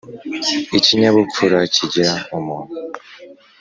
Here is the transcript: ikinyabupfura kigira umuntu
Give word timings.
ikinyabupfura 0.77 1.57
kigira 1.73 2.13
umuntu 2.37 2.73